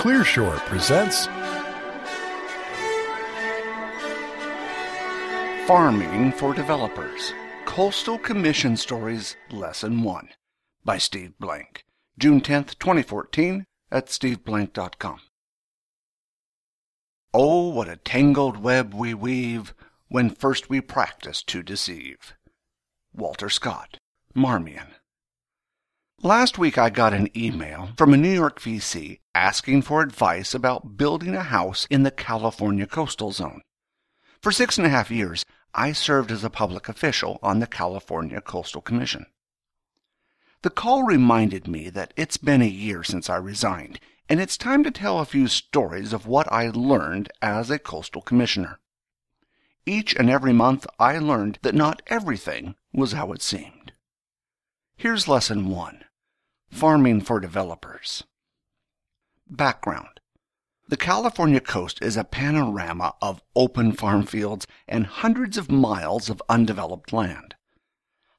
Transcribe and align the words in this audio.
Clearshore 0.00 0.56
presents 0.60 1.26
Farming 5.66 6.32
for 6.32 6.54
Developers 6.54 7.34
Coastal 7.66 8.16
Commission 8.16 8.78
Stories 8.78 9.36
Lesson 9.50 10.02
1 10.02 10.30
by 10.86 10.96
Steve 10.96 11.34
Blank. 11.38 11.84
June 12.18 12.40
10th, 12.40 12.78
2014 12.78 13.66
at 13.92 14.06
steveblank.com. 14.06 15.20
Oh, 17.34 17.68
what 17.68 17.90
a 17.90 17.96
tangled 17.96 18.56
web 18.56 18.94
we 18.94 19.12
weave 19.12 19.74
when 20.08 20.30
first 20.30 20.70
we 20.70 20.80
practice 20.80 21.42
to 21.42 21.62
deceive. 21.62 22.32
Walter 23.12 23.50
Scott, 23.50 23.98
Marmion. 24.34 24.94
Last 26.22 26.58
week 26.58 26.76
I 26.76 26.90
got 26.90 27.14
an 27.14 27.34
email 27.34 27.92
from 27.96 28.12
a 28.12 28.18
New 28.18 28.30
York 28.30 28.60
VC 28.60 29.20
asking 29.34 29.80
for 29.80 30.02
advice 30.02 30.52
about 30.52 30.98
building 30.98 31.34
a 31.34 31.42
house 31.42 31.86
in 31.88 32.02
the 32.02 32.10
California 32.10 32.86
coastal 32.86 33.32
zone. 33.32 33.62
For 34.42 34.52
six 34.52 34.76
and 34.76 34.86
a 34.86 34.90
half 34.90 35.10
years, 35.10 35.46
I 35.72 35.92
served 35.92 36.30
as 36.30 36.44
a 36.44 36.50
public 36.50 36.90
official 36.90 37.38
on 37.42 37.60
the 37.60 37.66
California 37.66 38.42
Coastal 38.42 38.82
Commission. 38.82 39.24
The 40.60 40.68
call 40.68 41.04
reminded 41.04 41.66
me 41.66 41.88
that 41.88 42.12
it's 42.18 42.36
been 42.36 42.60
a 42.60 42.66
year 42.66 43.02
since 43.02 43.30
I 43.30 43.36
resigned, 43.36 43.98
and 44.28 44.42
it's 44.42 44.58
time 44.58 44.84
to 44.84 44.90
tell 44.90 45.20
a 45.20 45.24
few 45.24 45.48
stories 45.48 46.12
of 46.12 46.26
what 46.26 46.52
I 46.52 46.68
learned 46.68 47.32
as 47.40 47.70
a 47.70 47.78
coastal 47.78 48.20
commissioner. 48.20 48.78
Each 49.86 50.14
and 50.14 50.28
every 50.28 50.52
month 50.52 50.86
I 50.98 51.16
learned 51.16 51.60
that 51.62 51.74
not 51.74 52.02
everything 52.08 52.74
was 52.92 53.12
how 53.12 53.32
it 53.32 53.40
seemed. 53.40 53.92
Here's 54.98 55.26
lesson 55.26 55.70
one 55.70 56.04
Farming 56.70 57.20
for 57.20 57.40
Developers. 57.40 58.24
Background 59.50 60.20
The 60.88 60.96
California 60.96 61.60
coast 61.60 61.98
is 62.00 62.16
a 62.16 62.24
panorama 62.24 63.14
of 63.20 63.42
open 63.56 63.92
farm 63.92 64.24
fields 64.24 64.66
and 64.88 65.04
hundreds 65.04 65.58
of 65.58 65.70
miles 65.70 66.30
of 66.30 66.40
undeveloped 66.48 67.12
land. 67.12 67.56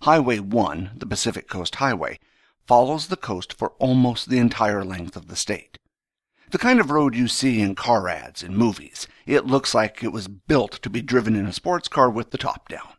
Highway 0.04 0.40
1, 0.40 0.92
the 0.96 1.06
Pacific 1.06 1.50
Coast 1.50 1.76
Highway, 1.76 2.20
follows 2.66 3.08
the 3.08 3.18
coast 3.18 3.54
for 3.54 3.74
almost 3.80 4.30
the 4.30 4.40
entire 4.40 4.84
length 4.84 5.16
of 5.18 5.28
the 5.28 5.36
state. 5.36 5.78
The 6.50 6.58
kind 6.58 6.80
of 6.80 6.90
road 6.90 7.14
you 7.14 7.28
see 7.28 7.62
in 7.62 7.76
car 7.76 8.08
ads 8.08 8.42
and 8.42 8.58
movies. 8.58 9.08
It 9.28 9.46
looks 9.46 9.76
like 9.76 10.04
it 10.04 10.14
was 10.14 10.30
built 10.30 10.82
to 10.82 10.90
be 10.90 11.02
driven 11.02 11.36
in 11.36 11.46
a 11.46 11.54
sports 11.54 11.90
car 11.90 12.10
with 12.10 12.32
the 12.32 12.38
top 12.40 12.70
down. 12.70 12.94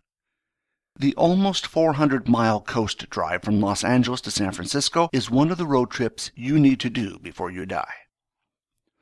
The 0.97 1.15
almost 1.15 1.67
400 1.67 2.29
mile 2.29 2.61
coast 2.61 3.09
drive 3.09 3.43
from 3.43 3.61
Los 3.61 3.83
Angeles 3.83 4.21
to 4.21 4.31
San 4.31 4.53
Francisco 4.53 5.09
is 5.13 5.31
one 5.31 5.51
of 5.51 5.57
the 5.57 5.67
road 5.67 5.91
trips 5.91 6.31
you 6.35 6.59
need 6.59 6.81
to 6.81 6.91
do 6.91 7.19
before 7.19 7.51
you 7.51 7.65
die. 7.65 7.95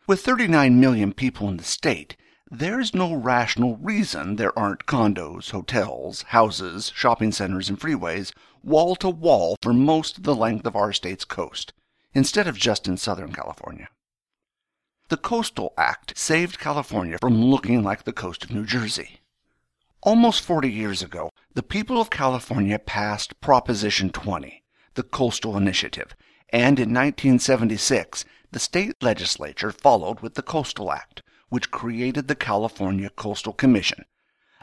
With 0.06 0.20
39 0.20 0.78
million 0.78 1.12
people 1.12 1.48
in 1.48 1.56
the 1.56 1.64
state, 1.64 2.16
there's 2.48 2.94
no 2.94 3.14
rational 3.14 3.76
reason 3.76 4.36
there 4.36 4.56
aren't 4.58 4.86
condos, 4.86 5.50
hotels, 5.50 6.22
houses, 6.28 6.92
shopping 6.94 7.32
centers, 7.32 7.68
and 7.68 7.78
freeways 7.78 8.32
wall 8.62 8.94
to 8.96 9.10
wall 9.10 9.56
for 9.60 9.72
most 9.72 10.18
of 10.18 10.24
the 10.24 10.34
length 10.34 10.66
of 10.66 10.76
our 10.76 10.92
state's 10.92 11.24
coast, 11.24 11.72
instead 12.14 12.46
of 12.46 12.56
just 12.56 12.86
in 12.88 12.96
Southern 12.96 13.32
California. 13.32 13.88
The 15.08 15.16
Coastal 15.16 15.72
Act 15.76 16.16
saved 16.16 16.60
California 16.60 17.18
from 17.20 17.44
looking 17.44 17.82
like 17.82 18.04
the 18.04 18.12
coast 18.12 18.44
of 18.44 18.52
New 18.52 18.64
Jersey. 18.64 19.20
Almost 20.02 20.42
40 20.42 20.70
years 20.70 21.02
ago, 21.02 21.30
the 21.54 21.62
people 21.64 22.00
of 22.00 22.10
California 22.10 22.78
passed 22.78 23.40
Proposition 23.40 24.10
20, 24.10 24.62
the 24.94 25.02
Coastal 25.02 25.56
Initiative, 25.56 26.14
and 26.50 26.78
in 26.78 26.94
1976, 26.94 28.24
the 28.52 28.60
state 28.60 28.94
legislature 29.02 29.72
followed 29.72 30.20
with 30.20 30.34
the 30.34 30.42
Coastal 30.42 30.92
Act, 30.92 31.22
which 31.48 31.72
created 31.72 32.28
the 32.28 32.36
California 32.36 33.10
Coastal 33.10 33.52
Commission. 33.52 34.04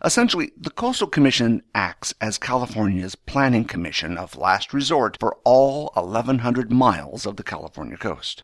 Essentially, 0.06 0.52
the 0.56 0.70
Coastal 0.70 1.08
Commission 1.08 1.62
acts 1.76 2.14
as 2.22 2.38
California's 2.38 3.16
planning 3.16 3.66
commission 3.66 4.18
of 4.18 4.38
last 4.38 4.74
resort 4.74 5.18
for 5.20 5.38
all 5.44 5.92
1,100 5.96 6.72
miles 6.72 7.26
of 7.26 7.36
the 7.36 7.44
California 7.44 7.98
coast. 7.98 8.44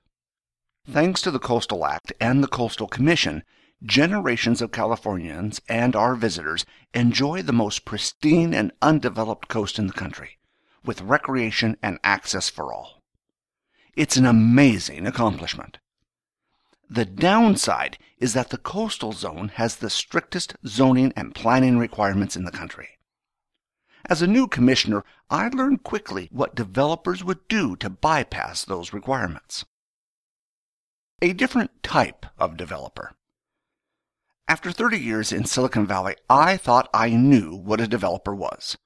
Thanks 0.89 1.21
to 1.21 1.31
the 1.31 1.39
Coastal 1.39 1.85
Act 1.85 2.11
and 2.19 2.43
the 2.43 2.47
Coastal 2.49 2.87
Commission, 2.87 3.43
generations 3.83 4.61
of 4.61 4.71
Californians 4.71 5.59
and 5.67 5.95
our 5.95 6.15
visitors 6.15 6.65
enjoy 6.93 7.41
the 7.41 7.51
most 7.53 7.85
pristine 7.85 8.53
and 8.53 8.71
undeveloped 8.81 9.47
coast 9.47 9.77
in 9.77 9.87
the 9.87 9.93
country, 9.93 10.37
with 10.85 11.01
recreation 11.01 11.77
and 11.83 11.99
access 12.03 12.49
for 12.49 12.73
all. 12.73 13.01
It's 13.95 14.17
an 14.17 14.25
amazing 14.25 15.05
accomplishment. 15.05 15.79
The 16.89 17.05
downside 17.05 17.97
is 18.19 18.33
that 18.33 18.49
the 18.49 18.57
coastal 18.57 19.13
zone 19.13 19.49
has 19.55 19.75
the 19.75 19.89
strictest 19.89 20.55
zoning 20.65 21.11
and 21.15 21.35
planning 21.35 21.77
requirements 21.77 22.35
in 22.35 22.45
the 22.45 22.51
country. 22.51 22.89
As 24.09 24.21
a 24.21 24.27
new 24.27 24.47
commissioner, 24.47 25.03
I 25.29 25.47
learned 25.47 25.83
quickly 25.83 26.29
what 26.31 26.55
developers 26.55 27.23
would 27.23 27.47
do 27.47 27.75
to 27.77 27.89
bypass 27.89 28.65
those 28.65 28.93
requirements. 28.93 29.65
A 31.21 31.33
different 31.33 31.83
type 31.83 32.25
of 32.37 32.57
developer. 32.57 33.13
After 34.47 34.71
30 34.71 34.99
years 34.99 35.31
in 35.31 35.45
Silicon 35.45 35.87
Valley, 35.87 36.15
I 36.29 36.57
thought 36.57 36.89
I 36.93 37.11
knew 37.11 37.55
what 37.55 37.79
a 37.79 37.87
developer 37.87 38.35
was. 38.35 38.77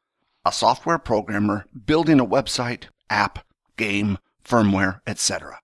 A 0.45 0.51
software 0.51 0.99
programmer 0.99 1.65
building 1.85 2.19
a 2.19 2.25
website, 2.25 2.85
app, 3.09 3.39
game, 3.75 4.19
firmware, 4.45 5.01
etc. 5.07 5.59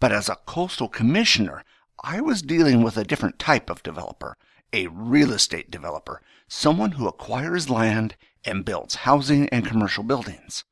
But 0.00 0.10
as 0.10 0.28
a 0.28 0.40
coastal 0.44 0.88
commissioner, 0.88 1.64
I 2.02 2.20
was 2.20 2.42
dealing 2.42 2.82
with 2.82 2.96
a 2.96 3.04
different 3.04 3.38
type 3.38 3.70
of 3.70 3.82
developer, 3.84 4.36
a 4.72 4.88
real 4.88 5.32
estate 5.32 5.70
developer, 5.70 6.20
someone 6.48 6.92
who 6.92 7.06
acquires 7.06 7.70
land 7.70 8.16
and 8.44 8.64
builds 8.64 8.96
housing 8.96 9.48
and 9.50 9.64
commercial 9.64 10.02
buildings. 10.02 10.64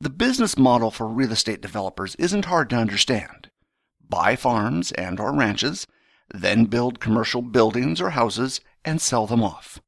The 0.00 0.10
business 0.10 0.58
model 0.58 0.90
for 0.90 1.06
real 1.06 1.32
estate 1.32 1.60
developers 1.60 2.16
isn't 2.16 2.46
hard 2.46 2.68
to 2.70 2.76
understand. 2.76 3.50
Buy 4.06 4.34
farms 4.34 4.90
and 4.92 5.20
or 5.20 5.34
ranches, 5.34 5.86
then 6.32 6.66
build 6.66 7.00
commercial 7.00 7.42
buildings 7.42 8.00
or 8.00 8.10
houses 8.10 8.60
and 8.84 9.00
sell 9.00 9.26
them 9.26 9.42
off. 9.42 9.80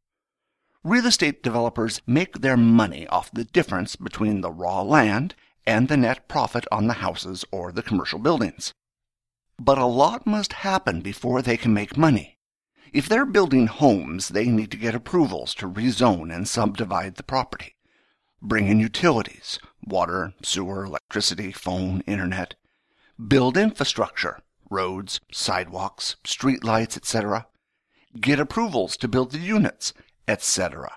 Real 0.82 1.06
estate 1.06 1.42
developers 1.42 2.00
make 2.06 2.40
their 2.40 2.56
money 2.56 3.06
off 3.08 3.30
the 3.30 3.44
difference 3.44 3.96
between 3.96 4.40
the 4.40 4.50
raw 4.50 4.80
land 4.82 5.34
and 5.66 5.88
the 5.88 5.96
net 5.96 6.26
profit 6.26 6.66
on 6.72 6.86
the 6.86 6.94
houses 6.94 7.44
or 7.52 7.70
the 7.70 7.82
commercial 7.82 8.18
buildings. 8.18 8.72
But 9.58 9.76
a 9.76 9.84
lot 9.84 10.26
must 10.26 10.54
happen 10.54 11.02
before 11.02 11.42
they 11.42 11.58
can 11.58 11.74
make 11.74 11.96
money. 11.98 12.38
If 12.92 13.08
they're 13.08 13.26
building 13.26 13.66
homes, 13.66 14.28
they 14.28 14.46
need 14.46 14.70
to 14.70 14.78
get 14.78 14.94
approvals 14.94 15.54
to 15.56 15.68
rezone 15.68 16.34
and 16.34 16.48
subdivide 16.48 17.16
the 17.16 17.22
property. 17.22 17.76
Bring 18.40 18.68
in 18.68 18.80
utilities, 18.80 19.58
water, 19.84 20.32
sewer, 20.42 20.86
electricity, 20.86 21.52
phone, 21.52 22.02
internet. 22.06 22.54
Build 23.28 23.58
infrastructure, 23.58 24.40
roads, 24.70 25.20
sidewalks, 25.32 26.16
street 26.24 26.64
lights, 26.64 26.96
etc. 26.96 27.46
Get 28.18 28.40
approvals 28.40 28.96
to 28.98 29.08
build 29.08 29.32
the 29.32 29.38
units, 29.38 29.92
etc. 30.26 30.96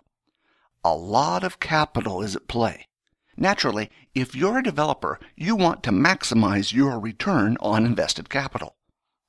A 0.83 0.95
lot 0.95 1.43
of 1.43 1.59
capital 1.59 2.21
is 2.21 2.35
at 2.35 2.47
play. 2.47 2.87
Naturally, 3.35 3.89
if 4.13 4.35
you're 4.35 4.59
a 4.59 4.63
developer, 4.63 5.19
you 5.35 5.55
want 5.55 5.81
to 5.83 5.91
maximize 5.91 6.73
your 6.73 6.99
return 6.99 7.57
on 7.59 7.85
invested 7.85 8.29
capital. 8.29 8.75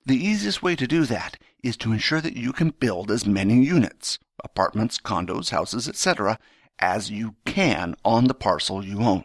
The 0.05 0.23
easiest 0.23 0.63
way 0.63 0.77
to 0.77 0.87
do 0.87 1.07
that 1.07 1.39
is 1.63 1.79
to 1.79 1.93
ensure 1.93 2.21
that 2.21 2.37
you 2.37 2.53
can 2.53 2.71
build 2.71 3.11
as 3.11 3.27
many 3.27 3.65
units, 3.65 4.19
apartments, 4.43 4.99
condos, 4.99 5.51
houses, 5.51 5.89
etc., 5.89 6.39
as 6.79 7.11
you 7.11 7.37
can 7.47 7.95
on 8.05 8.25
the 8.25 8.35
parcel 8.35 8.85
you 8.85 9.01
own. 9.01 9.25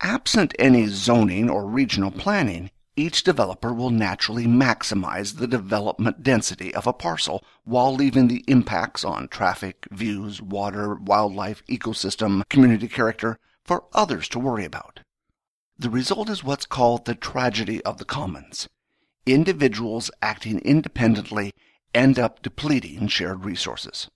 Absent 0.00 0.54
any 0.58 0.86
zoning 0.86 1.48
or 1.48 1.64
regional 1.66 2.10
planning, 2.10 2.70
each 2.96 3.22
developer 3.22 3.72
will 3.72 3.90
naturally 3.90 4.46
maximize 4.46 5.36
the 5.36 5.46
development 5.46 6.22
density 6.22 6.74
of 6.74 6.86
a 6.86 6.92
parcel 6.92 7.42
while 7.64 7.94
leaving 7.94 8.28
the 8.28 8.44
impacts 8.46 9.04
on 9.04 9.28
traffic, 9.28 9.86
views, 9.90 10.42
water, 10.42 10.94
wildlife, 10.96 11.64
ecosystem, 11.66 12.42
community 12.48 12.88
character, 12.88 13.38
for 13.64 13.84
others 13.92 14.28
to 14.28 14.38
worry 14.38 14.64
about. 14.64 15.00
The 15.78 15.88
result 15.88 16.28
is 16.28 16.44
what's 16.44 16.66
called 16.66 17.06
the 17.06 17.14
tragedy 17.14 17.82
of 17.84 17.98
the 17.98 18.04
commons. 18.04 18.68
Individuals 19.24 20.10
acting 20.20 20.58
independently 20.58 21.52
end 21.94 22.18
up 22.18 22.42
depleting 22.42 23.08
shared 23.08 23.44
resources. 23.44 24.10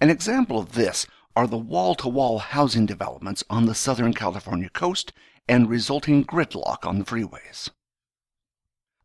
An 0.00 0.10
example 0.10 0.58
of 0.58 0.72
this 0.72 1.06
are 1.36 1.46
the 1.46 1.56
wall 1.56 1.94
to 1.96 2.08
wall 2.08 2.38
housing 2.38 2.86
developments 2.86 3.44
on 3.48 3.66
the 3.66 3.74
Southern 3.74 4.12
California 4.12 4.68
coast 4.68 5.12
and 5.48 5.70
resulting 5.70 6.24
gridlock 6.24 6.84
on 6.86 6.98
the 6.98 7.04
freeways. 7.04 7.70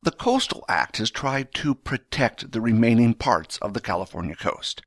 The 0.08 0.14
Coastal 0.14 0.64
Act 0.70 1.00
has 1.00 1.12
tried 1.12 1.54
to 1.56 1.76
protect 1.76 2.54
the 2.54 2.62
remaining 2.62 3.14
parts 3.14 3.58
of 3.58 3.74
the 3.74 3.82
California 3.82 4.38
coast. 4.38 4.82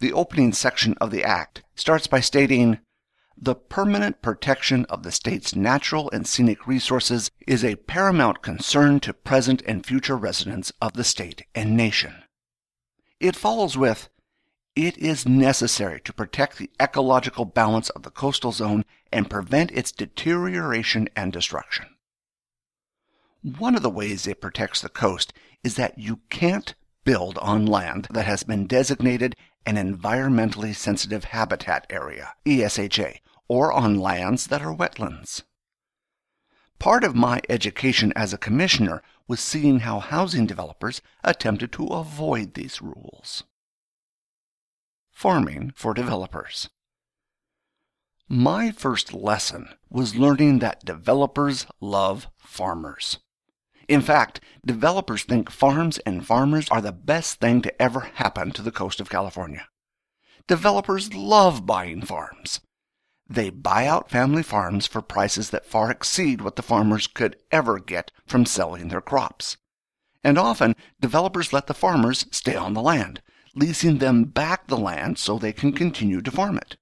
The 0.00 0.12
opening 0.12 0.52
section 0.52 0.94
of 1.00 1.10
the 1.10 1.24
Act 1.24 1.62
starts 1.74 2.06
by 2.06 2.20
stating 2.20 2.80
the 3.38 3.54
permanent 3.54 4.20
protection 4.20 4.84
of 4.90 5.02
the 5.02 5.12
state's 5.12 5.56
natural 5.56 6.10
and 6.10 6.26
scenic 6.26 6.66
resources 6.66 7.30
is 7.46 7.64
a 7.64 7.76
paramount 7.76 8.42
concern 8.42 9.00
to 9.00 9.14
present 9.14 9.62
and 9.62 9.86
future 9.86 10.14
residents 10.14 10.74
of 10.78 10.92
the 10.92 11.04
state 11.04 11.46
and 11.54 11.74
nation. 11.74 12.22
It 13.20 13.36
follows 13.36 13.78
with, 13.78 14.10
it 14.76 14.98
is 14.98 15.26
necessary 15.26 16.02
to 16.02 16.12
protect 16.12 16.58
the 16.58 16.68
ecological 16.78 17.46
balance 17.46 17.88
of 17.88 18.02
the 18.02 18.10
coastal 18.10 18.52
zone 18.52 18.84
and 19.10 19.30
prevent 19.30 19.72
its 19.72 19.90
deterioration 19.90 21.08
and 21.16 21.32
destruction. 21.32 21.86
One 23.44 23.74
of 23.74 23.82
the 23.82 23.90
ways 23.90 24.26
it 24.26 24.40
protects 24.40 24.80
the 24.80 24.88
coast 24.88 25.34
is 25.62 25.74
that 25.74 25.98
you 25.98 26.20
can't 26.30 26.74
build 27.04 27.36
on 27.36 27.66
land 27.66 28.08
that 28.08 28.24
has 28.24 28.42
been 28.42 28.66
designated 28.66 29.36
an 29.66 29.76
environmentally 29.76 30.74
sensitive 30.74 31.24
habitat 31.24 31.86
area, 31.90 32.32
ESHA, 32.46 33.18
or 33.46 33.70
on 33.70 34.00
lands 34.00 34.46
that 34.46 34.62
are 34.62 34.74
wetlands. 34.74 35.42
Part 36.78 37.04
of 37.04 37.14
my 37.14 37.42
education 37.50 38.14
as 38.16 38.32
a 38.32 38.38
commissioner 38.38 39.02
was 39.28 39.40
seeing 39.40 39.80
how 39.80 40.00
housing 40.00 40.46
developers 40.46 41.02
attempted 41.22 41.70
to 41.72 41.88
avoid 41.88 42.54
these 42.54 42.80
rules. 42.80 43.44
Farming 45.10 45.74
for 45.76 45.92
developers. 45.92 46.70
My 48.26 48.70
first 48.70 49.12
lesson 49.12 49.68
was 49.90 50.16
learning 50.16 50.60
that 50.60 50.86
developers 50.86 51.66
love 51.78 52.28
farmers. 52.38 53.18
In 53.88 54.00
fact, 54.00 54.40
developers 54.64 55.24
think 55.24 55.50
farms 55.50 55.98
and 55.98 56.26
farmers 56.26 56.68
are 56.70 56.80
the 56.80 56.92
best 56.92 57.40
thing 57.40 57.60
to 57.62 57.82
ever 57.82 58.00
happen 58.00 58.50
to 58.52 58.62
the 58.62 58.72
coast 58.72 59.00
of 59.00 59.10
California. 59.10 59.68
Developers 60.46 61.14
love 61.14 61.66
buying 61.66 62.02
farms. 62.02 62.60
They 63.28 63.50
buy 63.50 63.86
out 63.86 64.10
family 64.10 64.42
farms 64.42 64.86
for 64.86 65.00
prices 65.00 65.50
that 65.50 65.66
far 65.66 65.90
exceed 65.90 66.40
what 66.40 66.56
the 66.56 66.62
farmers 66.62 67.06
could 67.06 67.36
ever 67.50 67.78
get 67.78 68.10
from 68.26 68.44
selling 68.44 68.88
their 68.88 69.00
crops. 69.00 69.56
And 70.22 70.38
often, 70.38 70.74
developers 71.00 71.52
let 71.52 71.66
the 71.66 71.74
farmers 71.74 72.26
stay 72.30 72.54
on 72.54 72.74
the 72.74 72.82
land, 72.82 73.22
leasing 73.54 73.98
them 73.98 74.24
back 74.24 74.66
the 74.66 74.76
land 74.76 75.18
so 75.18 75.38
they 75.38 75.52
can 75.52 75.72
continue 75.72 76.20
to 76.20 76.30
farm 76.30 76.58
it. 76.58 76.76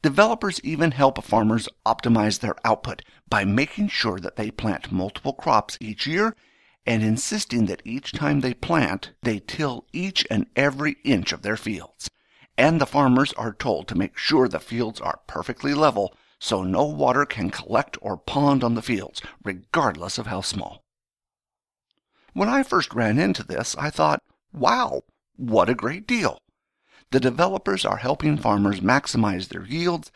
Developers 0.00 0.60
even 0.62 0.92
help 0.92 1.22
farmers 1.24 1.68
optimize 1.84 2.38
their 2.38 2.54
output 2.64 3.02
by 3.28 3.44
making 3.44 3.88
sure 3.88 4.20
that 4.20 4.36
they 4.36 4.50
plant 4.50 4.92
multiple 4.92 5.32
crops 5.32 5.76
each 5.80 6.06
year 6.06 6.36
and 6.86 7.02
insisting 7.02 7.66
that 7.66 7.82
each 7.84 8.12
time 8.12 8.40
they 8.40 8.54
plant, 8.54 9.12
they 9.22 9.40
till 9.40 9.86
each 9.92 10.24
and 10.30 10.46
every 10.54 10.96
inch 11.04 11.32
of 11.32 11.42
their 11.42 11.56
fields. 11.56 12.08
And 12.56 12.80
the 12.80 12.86
farmers 12.86 13.32
are 13.34 13.52
told 13.52 13.88
to 13.88 13.98
make 13.98 14.16
sure 14.16 14.48
the 14.48 14.60
fields 14.60 15.00
are 15.00 15.20
perfectly 15.26 15.74
level 15.74 16.14
so 16.38 16.62
no 16.62 16.84
water 16.84 17.24
can 17.26 17.50
collect 17.50 17.98
or 18.00 18.16
pond 18.16 18.62
on 18.62 18.74
the 18.74 18.82
fields, 18.82 19.20
regardless 19.42 20.16
of 20.16 20.28
how 20.28 20.40
small. 20.40 20.84
When 22.32 22.48
I 22.48 22.62
first 22.62 22.94
ran 22.94 23.18
into 23.18 23.42
this, 23.42 23.74
I 23.76 23.90
thought, 23.90 24.22
wow, 24.52 25.02
what 25.36 25.68
a 25.68 25.74
great 25.74 26.06
deal! 26.06 26.40
The 27.10 27.20
developers 27.20 27.84
are 27.84 27.96
helping 27.96 28.36
farmers 28.36 28.80
maximize 28.80 29.48
their 29.48 29.64
yields 29.64 30.12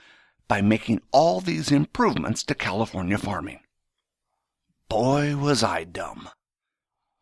by 0.49 0.61
making 0.61 1.01
all 1.11 1.41
these 1.41 1.73
improvements 1.73 2.43
to 2.45 2.55
California 2.55 3.17
farming. 3.17 3.61
Boy, 4.89 5.37
was 5.37 5.63
I 5.63 5.85
dumb. 5.85 6.29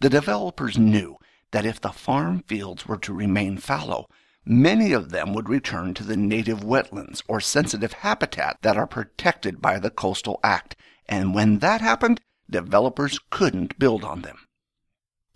The 0.01 0.11
developers 0.11 0.77
knew 0.77 1.17
that 1.53 1.65
if 1.65 1.81
the 1.81 1.93
farm 1.93 2.43
fields 2.49 2.87
were 2.87 2.97
to 2.99 3.13
remain 3.13 3.59
fallow, 3.59 4.09
many 4.45 4.93
of 4.93 5.11
them 5.11 5.35
would 5.35 5.49
return 5.49 5.95
to 5.95 6.03
the 6.03 6.17
native 6.17 6.61
wetlands 6.61 7.23
or 7.29 7.41
sensitive 7.41 7.93
habitat 7.93 8.59
that 8.63 8.77
are 8.77 8.87
protected 8.87 9.61
by 9.61 9.79
the 9.79 9.91
Coastal 9.91 10.41
Act, 10.43 10.75
and 11.07 11.35
when 11.35 11.59
that 11.59 11.81
happened, 11.81 12.21
developers 12.49 13.21
couldn't 13.31 13.79
build 13.79 14.03
on 14.03 14.23
them. 14.23 14.39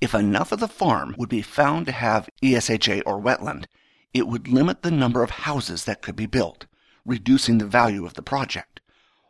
If 0.01 0.15
enough 0.15 0.51
of 0.51 0.61
the 0.61 0.69
farm 0.69 1.15
would 1.17 1.29
be 1.29 1.43
found 1.43 1.87
to 1.87 1.93
have 1.93 2.29
ESHA 2.43 3.03
or 3.07 3.21
wetland, 3.21 3.67
it 4.15 4.29
would 4.29 4.47
limit 4.47 4.83
the 4.83 4.93
number 4.93 5.25
of 5.25 5.31
houses 5.31 5.85
that 5.85 6.01
could 6.01 6.15
be 6.15 6.27
built, 6.27 6.67
reducing 7.05 7.59
the 7.59 7.67
value 7.67 8.07
of 8.07 8.15
the 8.15 8.23
project, 8.23 8.81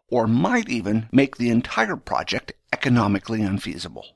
or 0.08 0.28
might 0.28 0.69
even 0.69 1.08
make 1.10 1.36
the 1.36 1.48
entire 1.48 1.96
project 1.96 2.52
economically 2.70 3.40
unfeasible. 3.40 4.14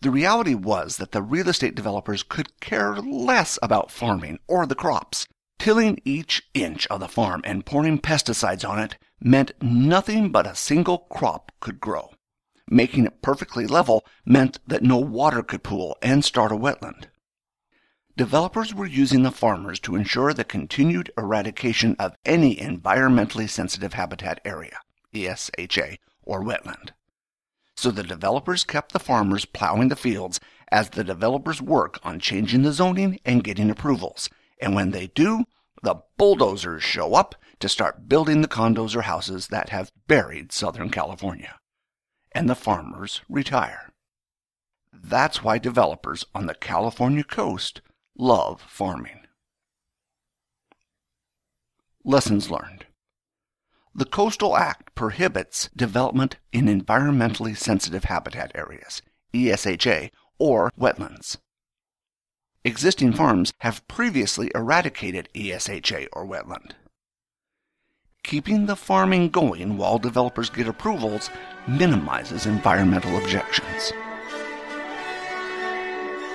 The 0.00 0.10
reality 0.10 0.54
was 0.54 0.96
that 0.96 1.12
the 1.12 1.22
real 1.22 1.48
estate 1.48 1.76
developers 1.76 2.24
could 2.24 2.60
care 2.60 2.96
less 2.96 3.58
about 3.62 3.92
farming 3.92 4.40
or 4.48 4.66
the 4.66 4.74
crops. 4.74 5.28
Tilling 5.56 6.00
each 6.04 6.42
inch 6.52 6.86
of 6.88 6.98
the 6.98 7.08
farm 7.08 7.40
and 7.44 7.64
pouring 7.64 8.00
pesticides 8.00 8.68
on 8.68 8.80
it 8.80 8.98
meant 9.20 9.52
nothing 9.62 10.32
but 10.32 10.48
a 10.48 10.56
single 10.56 10.98
crop 10.98 11.52
could 11.60 11.80
grow. 11.80 12.10
Making 12.68 13.06
it 13.06 13.22
perfectly 13.22 13.66
level 13.66 14.04
meant 14.26 14.58
that 14.66 14.82
no 14.82 14.98
water 14.98 15.42
could 15.42 15.62
pool 15.62 15.96
and 16.02 16.24
start 16.24 16.50
a 16.50 16.56
wetland 16.56 17.06
developers 18.16 18.74
were 18.74 18.86
using 18.86 19.22
the 19.22 19.30
farmers 19.30 19.80
to 19.80 19.96
ensure 19.96 20.32
the 20.32 20.44
continued 20.44 21.10
eradication 21.18 21.96
of 21.98 22.16
any 22.24 22.56
environmentally 22.56 23.48
sensitive 23.48 23.94
habitat 23.94 24.40
area, 24.44 24.78
ESHA, 25.12 25.98
or 26.22 26.42
wetland. 26.42 26.90
So 27.76 27.90
the 27.90 28.04
developers 28.04 28.64
kept 28.64 28.92
the 28.92 29.00
farmers 29.00 29.44
plowing 29.44 29.88
the 29.88 29.96
fields 29.96 30.38
as 30.70 30.90
the 30.90 31.04
developers 31.04 31.60
work 31.60 31.98
on 32.04 32.20
changing 32.20 32.62
the 32.62 32.72
zoning 32.72 33.18
and 33.24 33.44
getting 33.44 33.70
approvals. 33.70 34.30
And 34.60 34.74
when 34.74 34.90
they 34.92 35.08
do, 35.08 35.44
the 35.82 35.96
bulldozers 36.16 36.82
show 36.82 37.14
up 37.14 37.34
to 37.60 37.68
start 37.68 38.08
building 38.08 38.40
the 38.40 38.48
condos 38.48 38.96
or 38.96 39.02
houses 39.02 39.48
that 39.48 39.68
have 39.70 39.92
buried 40.06 40.52
Southern 40.52 40.90
California. 40.90 41.58
And 42.32 42.48
the 42.48 42.54
farmers 42.54 43.20
retire. 43.28 43.92
That's 44.92 45.42
why 45.42 45.58
developers 45.58 46.24
on 46.34 46.46
the 46.46 46.54
California 46.54 47.24
coast 47.24 47.82
love 48.16 48.62
farming. 48.68 49.20
Lessons 52.04 52.50
learned. 52.50 52.86
The 53.94 54.04
Coastal 54.04 54.56
Act 54.56 54.94
prohibits 54.94 55.70
development 55.76 56.36
in 56.52 56.66
environmentally 56.66 57.56
sensitive 57.56 58.04
habitat 58.04 58.52
areas, 58.54 59.02
ESHA, 59.32 60.10
or 60.38 60.70
wetlands. 60.78 61.38
Existing 62.64 63.12
farms 63.12 63.52
have 63.58 63.86
previously 63.88 64.50
eradicated 64.54 65.28
ESHA 65.34 66.08
or 66.12 66.26
wetland. 66.26 66.72
Keeping 68.22 68.66
the 68.66 68.76
farming 68.76 69.28
going 69.28 69.76
while 69.76 69.98
developers 69.98 70.50
get 70.50 70.66
approvals 70.66 71.30
minimizes 71.68 72.46
environmental 72.46 73.16
objections. 73.18 73.92